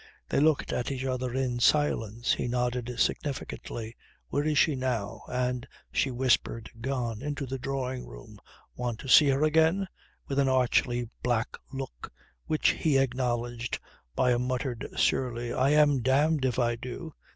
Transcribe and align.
They 0.29 0.39
looked 0.39 0.73
at 0.73 0.89
each 0.91 1.03
other 1.05 1.31
in 1.35 1.59
silence. 1.59 2.33
He 2.33 2.47
nodded 2.47 2.99
significantly: 2.99 3.95
"Where 4.29 4.43
is 4.43 4.57
she 4.57 4.73
now?" 4.73 5.21
and 5.31 5.67
she 5.91 6.09
whispered 6.09 6.71
"Gone 6.81 7.21
into 7.21 7.45
the 7.45 7.59
drawing 7.59 8.07
room. 8.07 8.39
Want 8.75 8.97
to 9.01 9.07
see 9.07 9.27
her 9.27 9.43
again?" 9.43 9.87
with 10.27 10.39
an 10.39 10.49
archly 10.49 11.07
black 11.21 11.55
look 11.71 12.11
which 12.47 12.69
he 12.69 12.97
acknowledged 12.97 13.77
by 14.15 14.31
a 14.31 14.39
muttered, 14.39 14.87
surly: 14.97 15.53
"I 15.53 15.69
am 15.69 16.01
damned 16.01 16.45
if 16.45 16.57
I 16.57 16.77
do. 16.77 17.13